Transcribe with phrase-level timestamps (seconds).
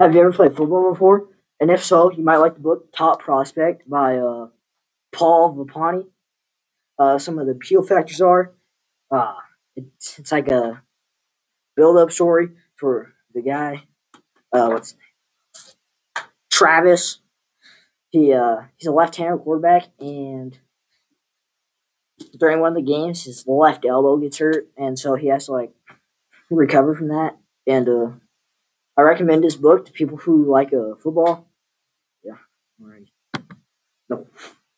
[0.00, 1.28] Have you ever played football before?
[1.60, 4.48] And if so, you might like the book Top Prospect by uh,
[5.12, 6.06] Paul Volponi.
[6.98, 8.52] Uh, some of the appeal factors are
[9.10, 9.34] uh,
[9.76, 10.82] it's, it's like a
[11.76, 13.84] build up story for the guy.
[14.52, 16.26] Uh, what's his name?
[16.50, 17.20] Travis.
[18.10, 20.56] He uh, he's a left-handed quarterback, and
[22.38, 25.52] during one of the games, his left elbow gets hurt, and so he has to
[25.52, 25.72] like
[26.50, 27.36] recover from that.
[27.66, 28.10] And uh,
[28.96, 31.48] I recommend this book to people who like uh, football.
[32.22, 32.38] Yeah.